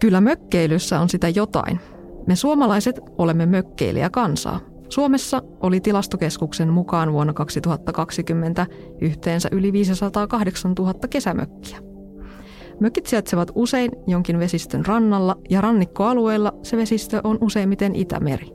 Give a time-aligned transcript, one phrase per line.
[0.00, 1.80] Kyllä mökkeilyssä on sitä jotain.
[2.26, 4.60] Me suomalaiset olemme mökkeilijä kansaa.
[4.88, 8.66] Suomessa oli tilastokeskuksen mukaan vuonna 2020
[9.00, 11.78] yhteensä yli 508 000 kesämökkiä.
[12.80, 18.52] Mökit sijaitsevat usein jonkin vesistön rannalla ja rannikkoalueella se vesistö on useimmiten Itämeri.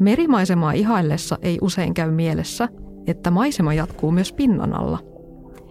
[0.00, 2.68] Merimaisemaa ihaillessa ei usein käy mielessä,
[3.06, 4.98] että maisema jatkuu myös pinnan alla.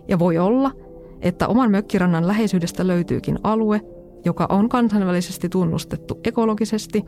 [0.08, 0.72] Ja voi olla,
[1.22, 3.82] että oman mökkirannan läheisyydestä löytyykin alue,
[4.26, 7.06] joka on kansainvälisesti tunnustettu ekologisesti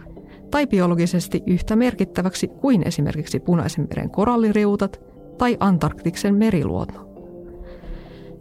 [0.52, 5.00] tai biologisesti yhtä merkittäväksi kuin esimerkiksi Punaisen meren koralliriutat
[5.38, 7.08] tai Antarktiksen meriluonto.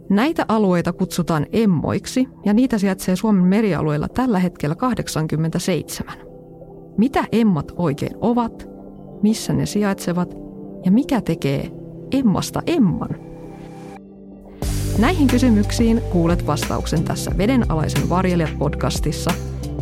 [0.09, 6.17] Näitä alueita kutsutaan emmoiksi ja niitä sijaitsee Suomen merialueilla tällä hetkellä 87.
[6.97, 8.69] Mitä emmat oikein ovat,
[9.23, 10.37] missä ne sijaitsevat
[10.85, 11.71] ja mikä tekee
[12.11, 13.26] emmasta emman?
[14.99, 19.31] Näihin kysymyksiin kuulet vastauksen tässä Vedenalaisen varjelijat podcastissa,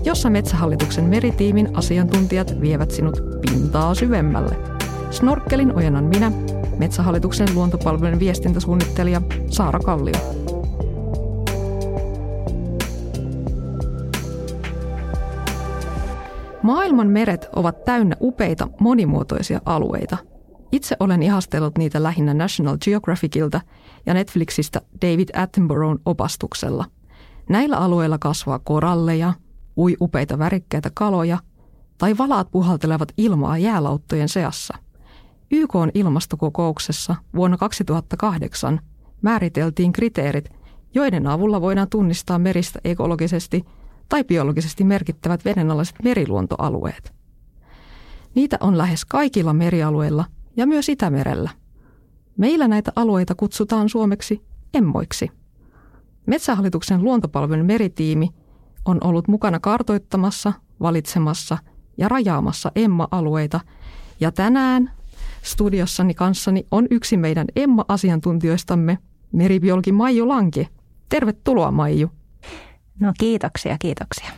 [0.03, 4.55] jossa Metsähallituksen meritiimin asiantuntijat vievät sinut pintaa syvemmälle.
[5.11, 6.31] Snorkkelin ojennan minä,
[6.77, 10.15] Metsähallituksen luontopalvelujen viestintäsuunnittelija Saara Kallio.
[16.63, 20.34] Maailman meret ovat täynnä upeita, monimuotoisia alueita.
[20.75, 23.61] Itse olen ihastellut niitä lähinnä National Geographicilta
[24.05, 26.85] ja Netflixistä David Attenboroughn opastuksella.
[27.49, 29.33] Näillä alueilla kasvaa koralleja,
[29.77, 31.37] ui upeita värikkäitä kaloja
[31.97, 34.77] tai valaat puhaltelevat ilmaa jäälauttojen seassa.
[35.51, 38.79] YK on ilmastokokouksessa vuonna 2008
[39.21, 40.49] määriteltiin kriteerit,
[40.93, 43.65] joiden avulla voidaan tunnistaa meristä ekologisesti
[44.09, 47.13] tai biologisesti merkittävät vedenalaiset meriluontoalueet.
[48.35, 50.25] Niitä on lähes kaikilla merialueilla
[50.57, 51.49] ja myös Itämerellä.
[52.37, 54.41] Meillä näitä alueita kutsutaan suomeksi
[54.73, 55.31] emmoiksi.
[56.25, 58.29] Metsähallituksen luontopalvelun meritiimi
[58.85, 61.57] on ollut mukana kartoittamassa, valitsemassa
[61.97, 63.59] ja rajaamassa Emma-alueita,
[64.19, 64.91] ja tänään
[65.41, 68.97] studiossani kanssani on yksi meidän Emma-asiantuntijoistamme,
[69.31, 70.67] meribiologi Maiju Lanki.
[71.09, 72.11] Tervetuloa Maiju.
[72.99, 74.29] No kiitoksia, kiitoksia.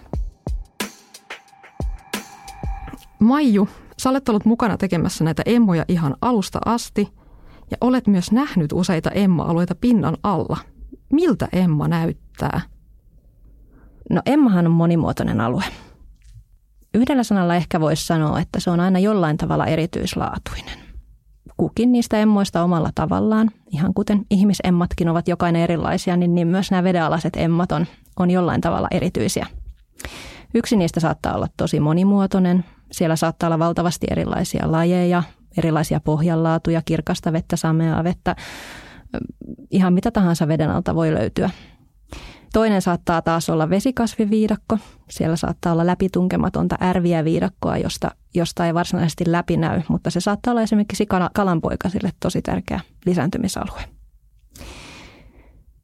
[3.20, 3.68] Maiju,
[4.00, 7.14] sä olet ollut mukana tekemässä näitä emmoja ihan alusta asti
[7.72, 10.58] ja olet myös nähnyt useita emma-alueita pinnan alla.
[11.14, 12.62] Miltä emma näyttää?
[14.10, 15.64] No emmahan on monimuotoinen alue.
[16.94, 20.80] Yhdellä sanalla ehkä voisi sanoa, että se on aina jollain tavalla erityislaatuinen.
[21.58, 26.84] Kukin niistä emmoista omalla tavallaan, ihan kuten ihmisemmatkin ovat jokainen erilaisia, niin, niin myös nämä
[26.84, 27.86] vedenalaiset emmat on,
[28.20, 29.48] on jollain tavalla erityisiä.
[30.54, 32.66] Yksi niistä saattaa olla tosi monimuotoinen.
[32.92, 35.24] Siellä saattaa olla valtavasti erilaisia lajeja,
[35.58, 38.36] erilaisia pohjanlaatuja, kirkasta vettä, sameaa vettä.
[39.72, 41.50] Ihan mitä tahansa veden alta voi löytyä.
[42.54, 44.78] Toinen saattaa taas olla vesikasviviidakko.
[45.10, 50.52] Siellä saattaa olla läpitunkematonta ärviä viidakkoa, josta, josta ei varsinaisesti läpi näy, mutta se saattaa
[50.52, 53.82] olla esimerkiksi kalanpoikasille tosi tärkeä lisääntymisalue.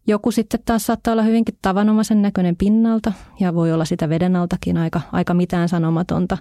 [0.08, 4.78] Joku sitten taas saattaa olla hyvinkin tavanomaisen näköinen pinnalta ja voi olla sitä veden altakin
[4.78, 6.38] aika, aika mitään sanomatonta.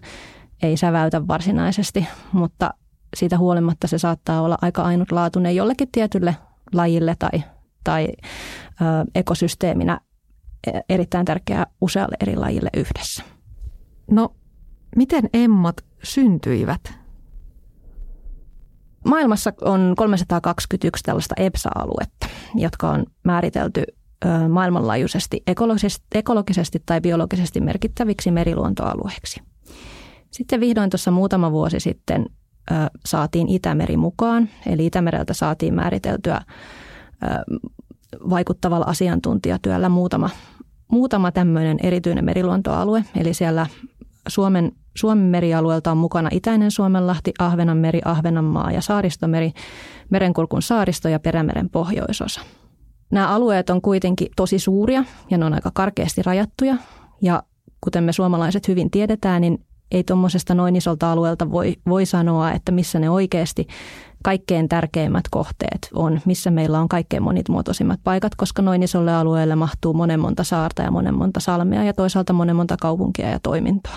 [0.63, 2.75] Ei säväytä varsinaisesti, mutta
[3.17, 6.37] siitä huolimatta se saattaa olla aika ainutlaatuinen jollekin tietylle
[6.73, 7.43] lajille tai,
[7.85, 8.85] tai ö,
[9.15, 10.01] ekosysteeminä
[10.89, 13.23] erittäin tärkeää usealle eri lajille yhdessä.
[14.11, 14.35] No,
[14.97, 16.81] miten emmat syntyivät?
[19.05, 23.85] Maailmassa on 321 tällaista EPSA-aluetta, jotka on määritelty
[24.49, 29.41] maailmanlaajuisesti ekologisesti, ekologisesti tai biologisesti merkittäviksi meriluontoalueiksi.
[30.33, 32.27] Sitten vihdoin tuossa muutama vuosi sitten
[33.07, 36.41] saatiin Itämeri mukaan, eli Itämereltä saatiin määriteltyä
[38.31, 40.31] vaikuttavalla asiantuntijatyöllä muutama,
[40.89, 43.05] muutama tämmöinen erityinen meriluontoalue.
[43.17, 43.67] Eli siellä
[44.29, 49.53] Suomen, Suomen merialueelta on mukana Itäinen Suomenlahti, Ahvenanmeri, Ahvenanmaa ja Saaristomeri,
[50.11, 52.41] Merenkurkun saaristo ja Perämeren pohjoisosa.
[53.11, 56.77] Nämä alueet on kuitenkin tosi suuria ja ne on aika karkeasti rajattuja.
[57.23, 57.43] Ja
[57.81, 62.73] kuten me suomalaiset hyvin tiedetään, niin ei tuommoisesta noin isolta alueelta voi, voi sanoa, että
[62.73, 63.67] missä ne oikeasti
[64.25, 69.95] kaikkein tärkeimmät kohteet on, missä meillä on kaikkein monimuotoisimmat paikat, koska noin isolle alueelle mahtuu
[69.95, 73.97] monen monta saarta ja monen monta salmea ja toisaalta monen monta kaupunkia ja toimintoa.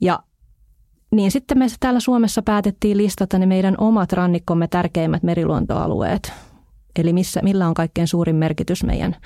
[0.00, 0.18] Ja
[1.10, 6.32] niin sitten me täällä Suomessa päätettiin listata ne meidän omat rannikkomme tärkeimmät meriluontoalueet.
[6.98, 9.16] Eli missä, millä on kaikkein suurin merkitys meidän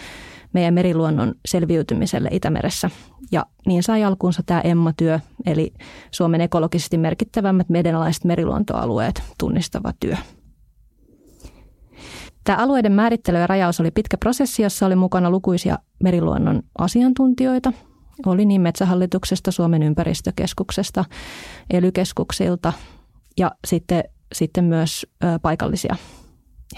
[0.55, 2.91] meidän meriluonnon selviytymiselle Itämeressä.
[3.33, 5.73] Ja niin sai alkuunsa tämä Emma-työ, eli
[6.11, 10.17] Suomen ekologisesti merkittävämmät medenalaiset meriluontoalueet tunnistava työ.
[12.45, 17.73] Tämä alueiden määrittely ja rajaus oli pitkä prosessi, jossa oli mukana lukuisia meriluonnon asiantuntijoita.
[18.27, 21.05] Oli niin Metsähallituksesta, Suomen ympäristökeskuksesta,
[21.71, 22.73] elykeskuksilta
[23.39, 25.07] ja sitten, sitten myös
[25.43, 25.97] paikallisia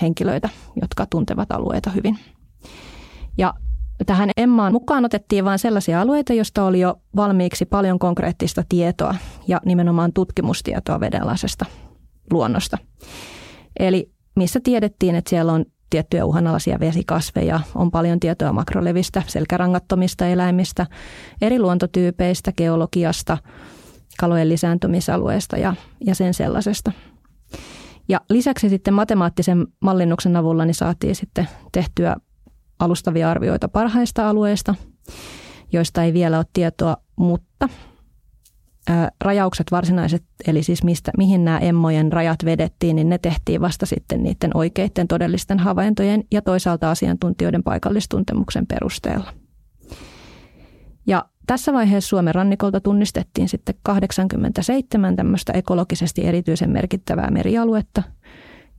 [0.03, 0.49] henkilöitä,
[0.81, 2.19] jotka tuntevat alueita hyvin.
[3.39, 3.55] Ja
[4.07, 9.15] tähän Emmaan mukaan otettiin vain sellaisia alueita, joista oli jo valmiiksi paljon konkreettista tietoa
[9.49, 11.65] ja nimenomaan tutkimustietoa vedenalaisesta
[12.33, 12.79] luonnosta.
[13.79, 20.87] Eli missä tiedettiin, että siellä on tiettyjä uhanalaisia vesikasveja, on paljon tietoa makrolevistä, selkärangattomista eläimistä,
[21.43, 23.39] eri luontotyypeistä, geologiasta,
[24.21, 25.75] kalojen lisääntymisalueesta ja,
[26.07, 26.93] ja sen sellaisesta.
[28.09, 32.17] Ja lisäksi sitten matemaattisen mallinnuksen avulla niin saatiin sitten tehtyä
[32.79, 34.75] alustavia arvioita parhaista alueista,
[35.73, 37.69] joista ei vielä ole tietoa, mutta
[39.21, 44.23] rajaukset varsinaiset, eli siis mistä, mihin nämä emmojen rajat vedettiin, niin ne tehtiin vasta sitten
[44.23, 49.33] niiden oikeiden todellisten havaintojen ja toisaalta asiantuntijoiden paikallistuntemuksen perusteella.
[51.07, 58.03] Ja tässä vaiheessa Suomen rannikolta tunnistettiin sitten 87 tämmöistä ekologisesti erityisen merkittävää merialuetta.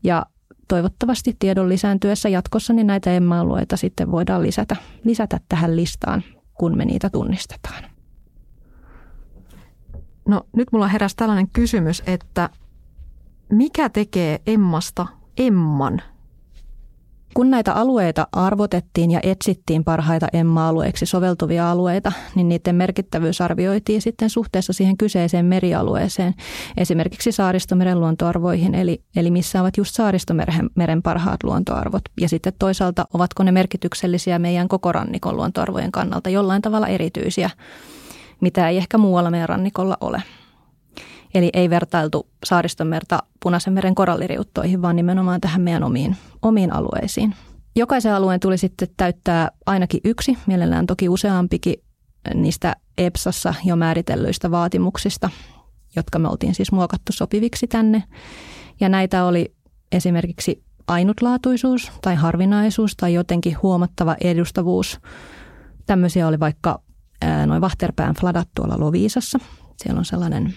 [0.03, 0.25] Ja
[0.67, 6.23] toivottavasti tiedon lisääntyessä jatkossa niin näitä emma-alueita sitten voidaan lisätä, lisätä tähän listaan,
[6.53, 7.83] kun me niitä tunnistetaan.
[10.27, 12.49] No nyt mulla heräsi tällainen kysymys, että
[13.51, 16.01] mikä tekee Emmasta Emman?
[17.37, 24.29] Kun näitä alueita arvotettiin ja etsittiin parhaita Emma-alueiksi soveltuvia alueita, niin niiden merkittävyys arvioitiin sitten
[24.29, 26.33] suhteessa siihen kyseiseen merialueeseen,
[26.77, 32.01] esimerkiksi saaristomeren luontoarvoihin, eli, eli missä ovat just saaristomeren meren parhaat luontoarvot.
[32.21, 37.49] Ja sitten toisaalta, ovatko ne merkityksellisiä meidän koko rannikon luontoarvojen kannalta jollain tavalla erityisiä
[38.41, 40.23] mitä ei ehkä muualla meidän rannikolla ole.
[41.37, 47.35] Eli ei vertailtu saaristomerta Punaisen meren koralliriuttoihin, vaan nimenomaan tähän meidän omiin, omiin alueisiin.
[47.75, 51.75] Jokaisen alueen tuli sitten täyttää ainakin yksi, mielellään toki useampikin
[52.33, 55.29] niistä EPSassa jo määritellyistä vaatimuksista,
[55.95, 58.03] jotka me oltiin siis muokattu sopiviksi tänne.
[58.79, 59.53] Ja näitä oli
[59.91, 64.99] esimerkiksi ainutlaatuisuus tai harvinaisuus tai jotenkin huomattava edustavuus.
[65.85, 66.81] Tämmöisiä oli vaikka
[67.45, 69.39] noin Vahterpään fladat tuolla Loviisassa.
[69.77, 70.53] Siellä on sellainen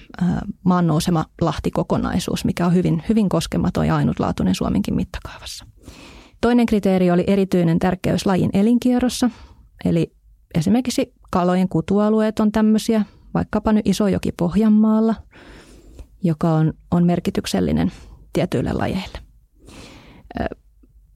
[0.64, 5.66] maannousema lahtikokonaisuus, mikä on hyvin, hyvin koskematon ja ainutlaatuinen Suomenkin mittakaavassa.
[6.40, 9.30] Toinen kriteeri oli erityinen tärkeys lajin elinkierrossa,
[9.84, 10.12] eli
[10.54, 15.14] esimerkiksi kalojen kutualueet on tämmöisiä, vaikkapa nyt Isojoki Pohjanmaalla,
[16.22, 17.92] joka on, on merkityksellinen
[18.32, 19.18] tietyille lajeille.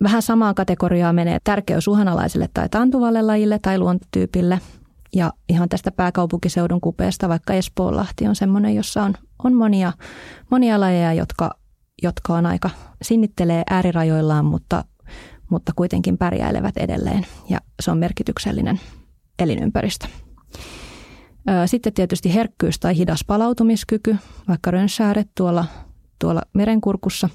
[0.02, 4.60] Vähän samaan kategoriaan menee tärkeys uhanalaiselle tai tantuvalle lajille tai luontotyypille–
[5.14, 9.14] ja ihan tästä pääkaupunkiseudun kupeesta, vaikka Espoonlahti on semmoinen, jossa on,
[9.44, 9.92] on monia,
[10.50, 11.50] monia lajeja, jotka,
[12.02, 12.70] jotka on aika
[13.02, 14.84] sinnittelee äärirajoillaan, mutta,
[15.50, 17.26] mutta kuitenkin pärjäilevät edelleen.
[17.48, 18.80] Ja se on merkityksellinen
[19.38, 20.06] elinympäristö.
[21.66, 24.16] Sitten tietysti herkkyys tai hidas palautumiskyky,
[24.48, 25.64] vaikka rönssääret tuolla,
[26.18, 27.28] tuolla merenkurkussa.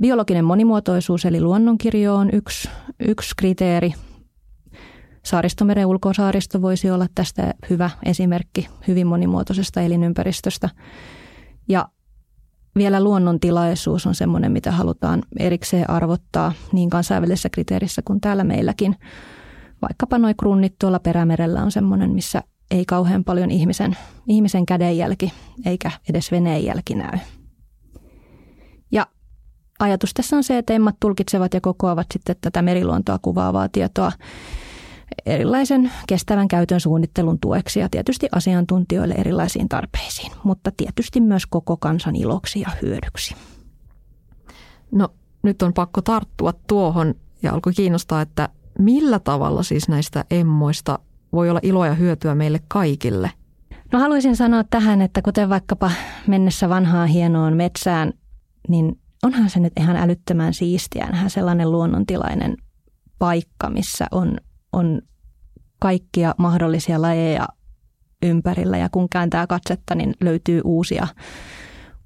[0.00, 2.68] Biologinen monimuotoisuus eli luonnonkirjo on yksi,
[3.00, 3.94] yksi kriteeri–
[5.26, 10.68] Saaristomeren ulkosaaristo voisi olla tästä hyvä esimerkki hyvin monimuotoisesta elinympäristöstä.
[11.68, 11.88] Ja
[12.76, 18.96] vielä luonnontilaisuus on semmoinen, mitä halutaan erikseen arvottaa niin kansainvälisessä kriteerissä kuin täällä meilläkin.
[19.82, 23.96] Vaikkapa noin krunnit tuolla perämerellä on semmoinen, missä ei kauhean paljon ihmisen,
[24.28, 25.32] ihmisen kädenjälki
[25.64, 27.18] eikä edes veneen jälki näy.
[28.92, 29.06] Ja
[29.78, 34.12] ajatus tässä on se, että emmat tulkitsevat ja kokoavat sitten tätä meriluontoa kuvaavaa tietoa
[35.26, 42.16] erilaisen kestävän käytön suunnittelun tueksi ja tietysti asiantuntijoille erilaisiin tarpeisiin, mutta tietysti myös koko kansan
[42.16, 43.34] iloksi ja hyödyksi.
[44.92, 45.08] No
[45.42, 50.98] nyt on pakko tarttua tuohon ja alkoi kiinnostaa, että millä tavalla siis näistä emmoista
[51.32, 53.30] voi olla iloa ja hyötyä meille kaikille?
[53.92, 55.90] No haluaisin sanoa tähän, että kuten vaikkapa
[56.26, 58.12] mennessä vanhaan hienoon metsään,
[58.68, 62.56] niin onhan se nyt ihan älyttömän siistiä, nähdä sellainen luonnontilainen
[63.18, 64.38] paikka, missä on
[64.72, 65.02] on
[65.78, 67.48] kaikkia mahdollisia lajeja
[68.22, 71.08] ympärillä ja kun kääntää katsetta, niin löytyy uusia,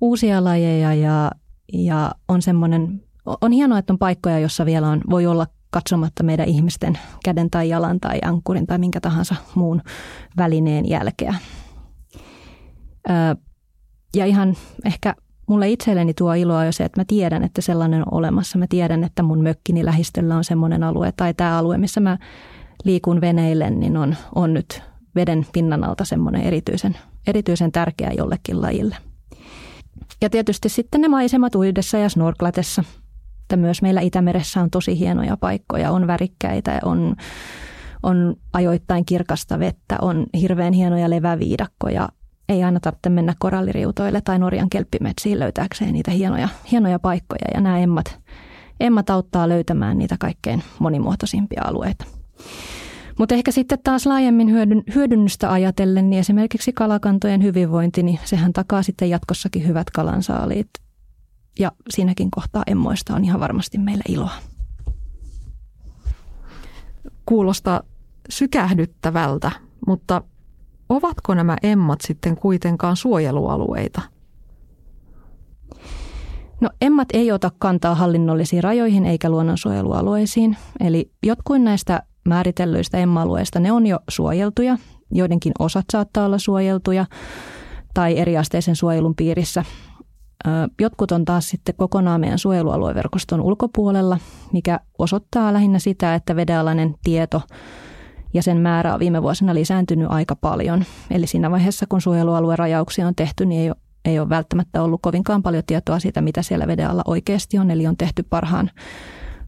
[0.01, 1.31] uusia lajeja ja,
[1.73, 3.03] ja on semmoinen,
[3.41, 7.69] on hienoa, että on paikkoja, jossa vielä on, voi olla katsomatta meidän ihmisten käden tai
[7.69, 9.83] jalan tai ankkurin tai minkä tahansa muun
[10.37, 11.35] välineen jälkeä.
[14.17, 15.15] ja ihan ehkä
[15.51, 18.59] mulle itselleni tuo iloa jo se, että mä tiedän, että sellainen on olemassa.
[18.59, 22.19] Mä tiedän, että mun mökkini lähistöllä on semmoinen alue tai tämä alue, missä mä
[22.85, 24.83] liikun veneille, niin on, on nyt
[25.15, 28.97] veden pinnan alta semmoinen erityisen, erityisen tärkeä jollekin lajille.
[30.21, 32.85] Ja tietysti sitten ne maisemat uidessa ja snorklatessa.
[33.43, 37.17] että myös meillä Itämeressä on tosi hienoja paikkoja, on värikkäitä, on,
[38.03, 42.09] on ajoittain kirkasta vettä, on hirveän hienoja leväviidakkoja.
[42.51, 47.79] Ei aina tarvitse mennä koralliriutoille tai Norjan kelppimetsiin löytääkseen niitä hienoja, hienoja paikkoja ja nämä
[47.79, 48.21] emmat,
[48.81, 52.05] emmat auttaa löytämään niitä kaikkein monimuotoisimpia alueita.
[53.19, 58.83] Mutta ehkä sitten taas laajemmin hyödyn, hyödynnystä ajatellen, niin esimerkiksi kalakantojen hyvinvointi, niin sehän takaa
[58.83, 60.71] sitten jatkossakin hyvät kalansaaliit.
[61.59, 64.33] Ja siinäkin kohtaa emmoista on ihan varmasti meillä iloa.
[67.27, 67.83] Kuulostaa
[68.29, 69.51] sykähdyttävältä,
[69.87, 70.23] mutta
[70.91, 74.01] ovatko nämä emmat sitten kuitenkaan suojelualueita?
[76.61, 80.57] No emmat ei ota kantaa hallinnollisiin rajoihin eikä luonnonsuojelualueisiin.
[80.81, 84.79] Eli jotkut näistä määritellyistä emma-alueista, ne on jo suojeltuja.
[85.11, 87.07] Joidenkin osat saattaa olla suojeltuja
[87.95, 89.65] tai eriasteisen suojelun piirissä.
[90.81, 94.19] Jotkut on taas sitten kokonaan meidän suojelualueverkoston ulkopuolella,
[94.53, 97.43] mikä osoittaa lähinnä sitä, että vedenalainen tieto
[98.35, 100.85] ja sen määrä on viime vuosina lisääntynyt aika paljon.
[101.11, 105.03] Eli siinä vaiheessa, kun suojelualueen rajauksia on tehty, niin ei ole, ei ole välttämättä ollut
[105.03, 107.71] kovinkaan paljon tietoa siitä, mitä siellä veden alla oikeasti on.
[107.71, 108.71] Eli on tehty parhaan,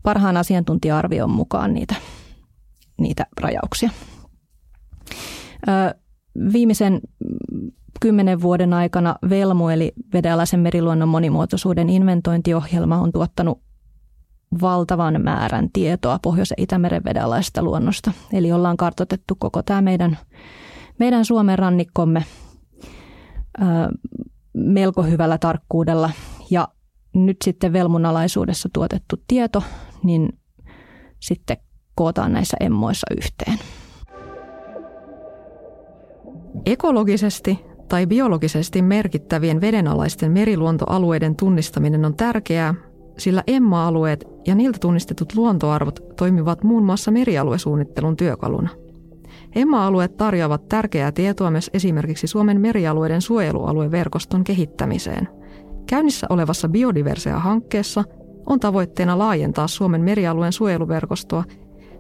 [0.03, 1.95] parhaan asiantuntija-arvion mukaan niitä
[3.01, 3.91] niitä rajauksia.
[6.53, 7.01] Viimeisen
[8.01, 13.61] kymmenen vuoden aikana VELMU eli vedenalaisen meriluonnon monimuotoisuuden inventointiohjelma on tuottanut
[14.61, 18.13] valtavan määrän tietoa Pohjois- ja Itämeren vedenalaisesta luonnosta.
[18.33, 20.19] Eli ollaan kartotettu koko tämä meidän,
[20.99, 22.25] meidän Suomen rannikkomme
[24.55, 26.11] melko hyvällä tarkkuudella.
[26.51, 26.69] Ja
[27.15, 29.63] nyt sitten velmun alaisuudessa tuotettu tieto,
[30.05, 30.39] niin
[31.21, 31.57] sitten
[31.95, 33.59] kootaan näissä emmoissa yhteen.
[36.67, 42.75] Ekologisesti tai biologisesti merkittävien vedenalaisten meriluontoalueiden tunnistaminen on tärkeää,
[43.19, 48.69] sillä emma-alueet ja niiltä tunnistetut luontoarvot toimivat muun muassa merialuesuunnittelun työkaluna.
[49.55, 55.29] Emma-alueet tarjoavat tärkeää tietoa myös esimerkiksi Suomen merialueiden suojelualueverkoston kehittämiseen.
[55.87, 58.05] Käynnissä olevassa biodiversia-hankkeessa
[58.47, 61.45] on tavoitteena laajentaa Suomen merialueen suojeluverkostoa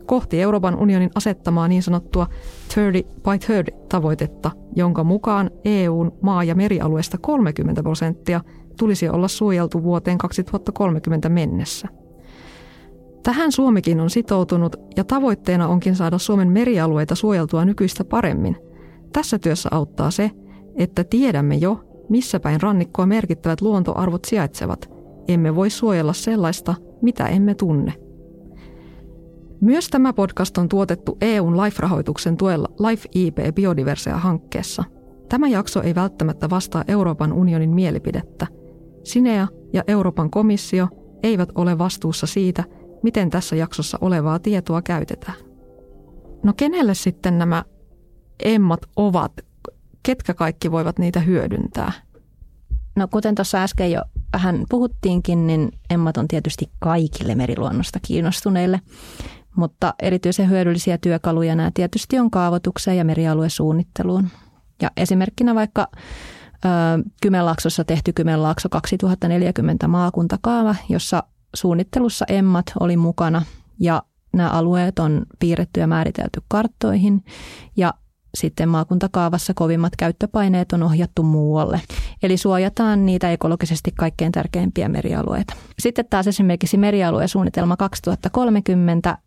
[0.06, 2.26] kohti Euroopan unionin asettamaa niin sanottua
[2.74, 8.40] 30 by 30 tavoitetta, jonka mukaan EUn maa- ja merialueesta 30 prosenttia
[8.78, 11.88] tulisi olla suojeltu vuoteen 2030 mennessä.
[13.22, 18.56] Tähän Suomikin on sitoutunut ja tavoitteena onkin saada Suomen merialueita suojeltua nykyistä paremmin.
[19.12, 20.30] Tässä työssä auttaa se,
[20.76, 24.90] että tiedämme jo, missä päin rannikkoa merkittävät luontoarvot sijaitsevat.
[25.28, 27.92] Emme voi suojella sellaista, mitä emme tunne.
[29.60, 34.84] Myös tämä podcast on tuotettu EUn LIFE-rahoituksen tuella LIFE IP Biodiversia-hankkeessa.
[35.28, 38.46] Tämä jakso ei välttämättä vastaa Euroopan unionin mielipidettä.
[39.04, 40.88] Sinea ja Euroopan komissio
[41.22, 42.64] eivät ole vastuussa siitä,
[43.02, 45.36] miten tässä jaksossa olevaa tietoa käytetään.
[46.42, 47.64] No kenelle sitten nämä
[48.44, 49.32] emmat ovat?
[50.02, 51.92] Ketkä kaikki voivat niitä hyödyntää?
[52.96, 58.80] No kuten tuossa äsken jo vähän puhuttiinkin, niin emmat on tietysti kaikille meriluonnosta kiinnostuneille.
[59.56, 64.28] Mutta erityisen hyödyllisiä työkaluja nämä tietysti on kaavoitukseen ja merialuesuunnitteluun.
[64.82, 66.68] Ja esimerkkinä vaikka ö,
[67.22, 71.22] Kymenlaaksossa tehty Kymenlaakso 2040 maakuntakaava, jossa
[71.54, 73.42] suunnittelussa emmat oli mukana
[73.80, 77.24] ja nämä alueet on piirretty ja määritelty karttoihin
[77.76, 77.94] ja
[78.34, 81.80] sitten maakuntakaavassa kovimmat käyttöpaineet on ohjattu muualle.
[82.22, 85.54] Eli suojataan niitä ekologisesti kaikkein tärkeimpiä merialueita.
[85.78, 89.18] Sitten taas esimerkiksi merialuesuunnitelma 2030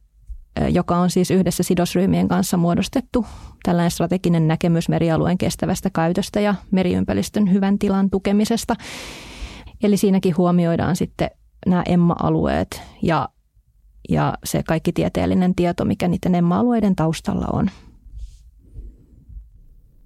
[0.71, 3.25] joka on siis yhdessä sidosryhmien kanssa muodostettu
[3.63, 8.75] tällainen strateginen näkemys merialueen kestävästä käytöstä ja meriympäristön hyvän tilan tukemisesta.
[9.83, 11.29] Eli siinäkin huomioidaan sitten
[11.65, 13.29] nämä EMMA-alueet ja,
[14.09, 17.69] ja se kaikki tieteellinen tieto, mikä niiden EMMA-alueiden taustalla on.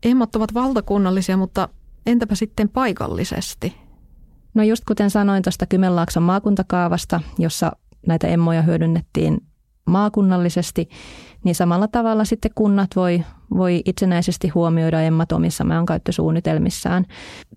[0.04, 1.70] EMMat ovat valtakunnallisia, mutta
[2.06, 3.76] entäpä sitten paikallisesti?
[4.54, 7.72] No just kuten sanoin tuosta Kymenlaakson maakuntakaavasta, jossa
[8.08, 9.38] näitä emmoja hyödynnettiin
[9.86, 10.90] maakunnallisesti,
[11.44, 13.24] niin samalla tavalla sitten kunnat voi,
[13.58, 17.06] voi itsenäisesti huomioida emmat omissa maankäyttösuunnitelmissaan.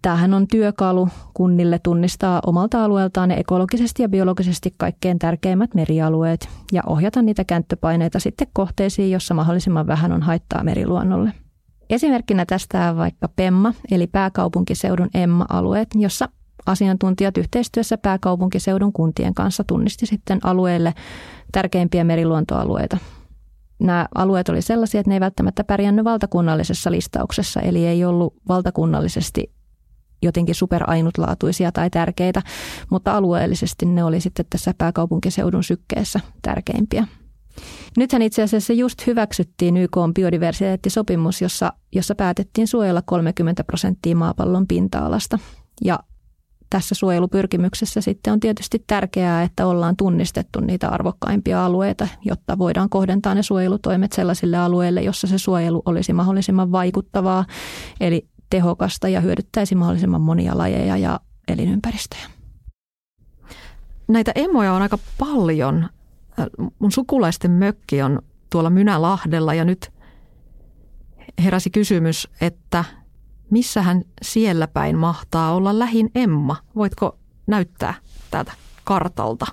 [0.02, 6.82] Tämähän on työkalu kunnille tunnistaa omalta alueeltaan ne ekologisesti ja biologisesti kaikkein tärkeimmät merialueet ja
[6.87, 11.32] ohjata niitä käyttöpaineita sitten kohteisiin, jossa mahdollisimman vähän on haittaa meriluonnolle.
[11.90, 16.28] Esimerkkinä tästä on vaikka PEMMA, eli pääkaupunkiseudun EMMA-alueet, jossa
[16.66, 20.94] asiantuntijat yhteistyössä pääkaupunkiseudun kuntien kanssa tunnisti sitten alueelle
[21.52, 22.99] tärkeimpiä meriluontoalueita.
[23.79, 29.52] Nämä alueet oli sellaisia, että ne ei välttämättä pärjännyt valtakunnallisessa listauksessa, eli ei ollut valtakunnallisesti
[30.23, 32.43] jotenkin superainutlaatuisia tai tärkeitä,
[32.91, 37.07] mutta alueellisesti ne oli sitten tässä pääkaupunkiseudun sykkeessä tärkeimpiä.
[37.97, 45.38] Nythän itse asiassa just hyväksyttiin YK biodiversiteettisopimus, jossa, jossa päätettiin suojella 30 prosenttia maapallon pinta-alasta.
[45.85, 45.99] Ja
[46.73, 53.35] tässä suojelupyrkimyksessä sitten on tietysti tärkeää, että ollaan tunnistettu niitä arvokkaimpia alueita, jotta voidaan kohdentaa
[53.35, 57.45] ne suojelutoimet sellaisille alueille, jossa se suojelu olisi mahdollisimman vaikuttavaa,
[58.00, 62.26] eli tehokasta ja hyödyttäisi mahdollisimman monia lajeja ja elinympäristöjä.
[64.09, 65.88] Näitä emoja on aika paljon.
[66.79, 69.93] Mun sukulaisten mökki on tuolla Mynälahdella ja nyt
[71.45, 72.85] heräsi kysymys, että–
[73.52, 76.56] missähän siellä päin mahtaa olla lähin Emma?
[76.76, 77.94] Voitko näyttää
[78.30, 78.52] täältä
[78.85, 79.47] kartalta?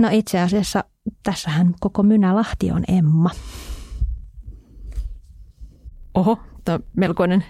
[0.00, 0.84] No itse asiassa
[1.22, 3.30] tässähän koko Mynälahti on Emma.
[6.14, 7.44] Oho, tämä melkoinen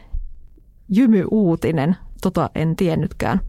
[0.88, 1.96] jymy-uutinen.
[2.22, 3.40] Tota en tiennytkään.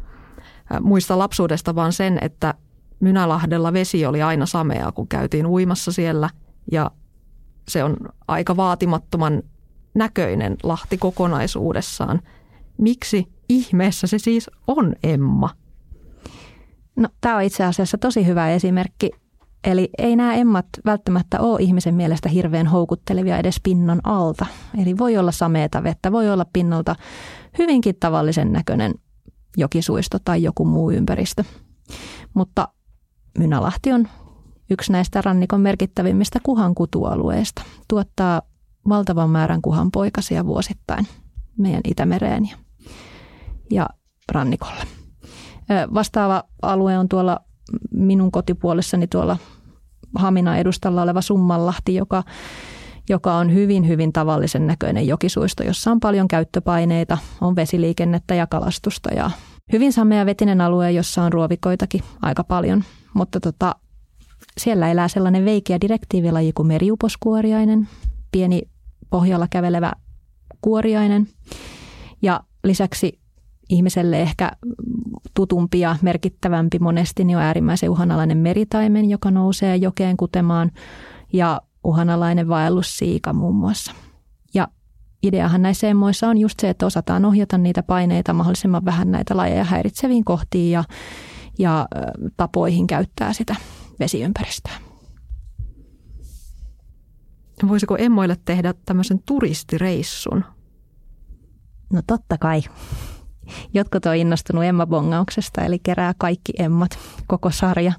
[0.81, 2.53] Muista lapsuudesta vaan sen, että
[2.99, 6.29] Mynälahdella vesi oli aina sameaa, kun käytiin uimassa siellä.
[6.71, 6.91] Ja
[7.67, 9.43] se on aika vaatimattoman
[9.97, 12.21] näköinen Lahti kokonaisuudessaan.
[12.77, 15.49] Miksi ihmeessä se siis on Emma?
[16.95, 19.11] No, tämä on itse asiassa tosi hyvä esimerkki.
[19.63, 24.45] Eli ei nämä emmat välttämättä ole ihmisen mielestä hirveän houkuttelevia edes pinnan alta.
[24.81, 26.95] Eli voi olla sameeta vettä, voi olla pinnalta
[27.57, 28.93] hyvinkin tavallisen näköinen
[29.57, 31.43] jokisuisto tai joku muu ympäristö.
[32.33, 32.67] Mutta
[33.37, 34.07] Mynälahti on
[34.69, 37.61] yksi näistä rannikon merkittävimmistä kuhankutualueista.
[37.87, 38.41] Tuottaa
[38.89, 41.07] valtavan määrän kuhanpoikasia vuosittain
[41.57, 42.57] meidän Itämereen ja,
[43.71, 43.89] ja
[44.31, 44.83] rannikolle.
[45.93, 47.39] Vastaava alue on tuolla
[47.91, 49.37] minun kotipuolessani tuolla
[50.15, 52.23] Hamina edustalla oleva Summanlahti, joka,
[53.09, 59.13] joka on hyvin, hyvin tavallisen näköinen jokisuisto, jossa on paljon käyttöpaineita, on vesiliikennettä ja kalastusta
[59.13, 59.31] ja
[59.73, 62.83] hyvin samea vetinen alue, jossa on ruovikoitakin aika paljon.
[63.13, 63.75] Mutta tota,
[64.57, 67.87] siellä elää sellainen veikeä direktiivilaji kuin meriuposkuoriainen,
[68.31, 68.61] pieni
[69.09, 69.91] pohjalla kävelevä
[70.61, 71.27] kuoriainen.
[72.21, 73.19] Ja lisäksi
[73.69, 74.51] ihmiselle ehkä
[75.33, 80.71] tutumpi ja merkittävämpi monesti niin on äärimmäisen uhanalainen meritaimen, joka nousee jokeen kutemaan
[81.33, 83.91] ja uhanalainen vaellussiika muun muassa.
[84.53, 84.67] Ja
[85.23, 89.63] ideahan näissä emmoissa on just se, että osataan ohjata niitä paineita mahdollisimman vähän näitä lajeja
[89.63, 90.83] häiritseviin kohtiin ja,
[91.59, 91.87] ja
[92.37, 93.55] tapoihin käyttää sitä
[93.99, 94.86] vesiympäristöä.
[97.67, 100.43] Voisiko emmoille tehdä tämmöisen turistireissun?
[101.93, 102.61] No totta kai.
[103.73, 107.93] Jotkut on innostunut Emma-bongauksesta, eli kerää kaikki emmat, koko sarja.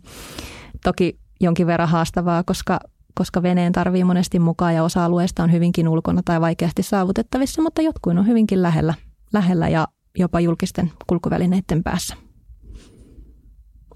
[0.85, 2.81] Toki jonkin verran haastavaa, koska,
[3.14, 7.83] koska veneen tarvii monesti mukaan ja osa alueesta on hyvinkin ulkona tai vaikeasti saavutettavissa, mutta
[7.83, 8.94] jotkut on hyvinkin lähellä,
[9.33, 12.16] lähellä ja jopa julkisten kulkuvälineiden päässä.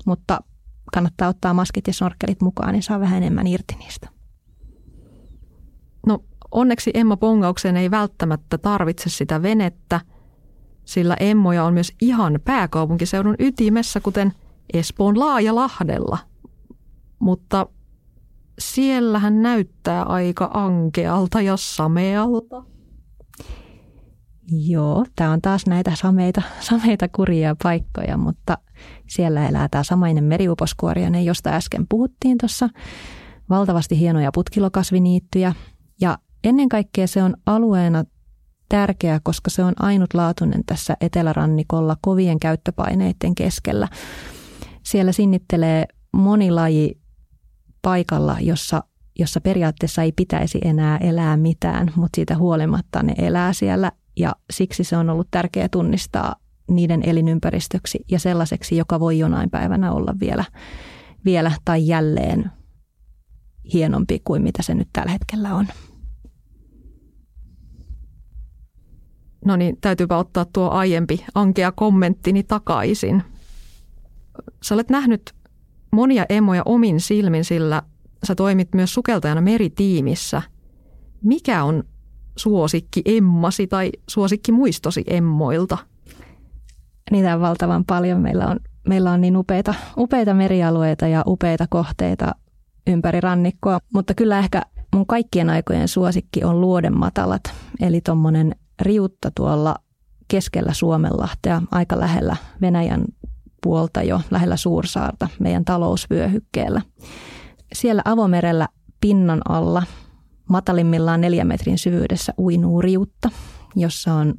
[0.07, 0.41] Mutta
[0.93, 4.09] kannattaa ottaa maskit ja snorkelit mukaan, niin saa vähän enemmän irti niistä.
[6.07, 10.01] No onneksi Emma Pongaukseen ei välttämättä tarvitse sitä venettä,
[10.85, 14.33] sillä emmoja on myös ihan pääkaupunkiseudun ytimessä, kuten
[14.73, 16.19] Espoon Lahdella.
[17.19, 17.67] Mutta
[18.59, 22.65] siellähän näyttää aika ankealta ja samealta.
[24.51, 28.59] Joo, tämä on taas näitä sameita, sameita kurjia paikkoja, mutta
[29.09, 32.69] siellä elää tämä samainen meriuposkuoriainen, josta äsken puhuttiin tuossa
[33.49, 35.55] valtavasti hienoja putkilokasviniittyjä
[36.03, 38.05] ja ennen kaikkea se on alueena
[38.69, 43.89] tärkeä, koska se on ainutlaatuinen tässä etelärannikolla kovien käyttöpaineiden keskellä.
[44.83, 47.01] Siellä sinnittelee moni laji
[47.83, 48.85] paikalla, jossa,
[49.19, 54.85] jossa periaatteessa ei pitäisi enää elää mitään, mutta siitä huolimatta ne elää siellä ja siksi
[54.85, 56.37] se on ollut tärkeää tunnistaa
[56.71, 60.45] niiden elinympäristöksi ja sellaiseksi, joka voi jonain päivänä olla vielä,
[61.25, 62.51] vielä tai jälleen
[63.73, 65.67] hienompi kuin mitä se nyt tällä hetkellä on.
[69.45, 73.23] No niin, täytyypä ottaa tuo aiempi ankea kommenttini takaisin.
[74.63, 75.33] Sä olet nähnyt
[75.93, 77.83] monia emoja omin silmin, sillä
[78.27, 80.43] sä toimit myös sukeltajana meritiimissä.
[81.25, 81.85] Mikä on
[82.37, 85.79] suosikki emmasi tai suosikki muistosi emmoilta?
[87.11, 88.21] Niitä on valtavan paljon.
[88.21, 92.35] Meillä on, meillä on niin upeita, upeita merialueita ja upeita kohteita
[92.87, 94.63] ympäri rannikkoa, mutta kyllä ehkä
[94.95, 97.43] mun kaikkien aikojen suosikki on luoden matalat,
[97.81, 99.77] eli tuommoinen riutta tuolla
[100.29, 103.05] keskellä Suomenlahtea, aika lähellä Venäjän
[103.63, 106.83] puolta jo, lähellä Suursaarta, meidän talousvyöhykkeellä.
[107.73, 108.69] Siellä avomerellä
[109.01, 109.83] pinnan alla,
[110.49, 113.31] matalimmillaan neljän metrin syvyydessä uinuu riutta,
[113.77, 114.35] jossa on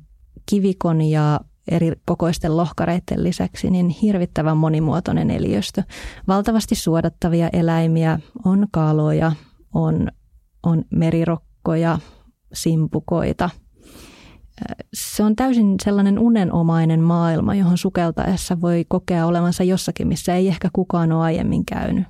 [0.46, 1.40] kivikon ja
[1.72, 5.84] eri kokoisten lohkareiden lisäksi niin hirvittävän monimuotoinen eliöstö.
[6.28, 9.32] Valtavasti suodattavia eläimiä, on kaloja,
[9.74, 10.08] on,
[10.64, 12.00] on merirokkoja,
[12.54, 13.50] simpukoita.
[14.94, 20.70] Se on täysin sellainen unenomainen maailma, johon sukeltaessa voi kokea olevansa jossakin, missä ei ehkä
[20.74, 22.04] kukaan ole aiemmin käynyt.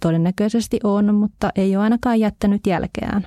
[0.00, 3.26] Todennäköisesti on, mutta ei ole ainakaan jättänyt jälkeään.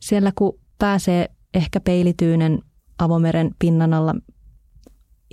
[0.00, 2.58] Siellä kun pääsee ehkä peilityynen
[2.98, 4.14] avomeren pinnan alla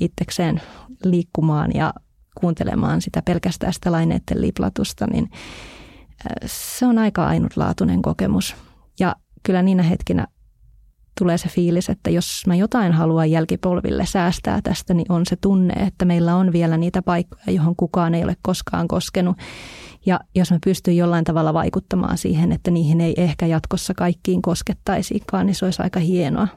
[0.02, 0.62] itsekseen
[1.04, 1.94] liikkumaan ja
[2.40, 5.30] kuuntelemaan sitä pelkästään sitä laineiden liplatusta, niin
[6.46, 8.56] se on aika ainutlaatuinen kokemus.
[9.00, 10.28] Ja kyllä niinä hetkinä
[11.18, 15.74] tulee se fiilis, että jos mä jotain haluan jälkipolville säästää tästä, niin on se tunne,
[15.74, 19.38] että meillä on vielä niitä paikkoja, johon kukaan ei ole koskaan koskenut.
[20.06, 25.46] Ja jos mä pystyn jollain tavalla vaikuttamaan siihen, että niihin ei ehkä jatkossa kaikkiin koskettaisikaan,
[25.46, 26.48] niin se olisi aika hienoa.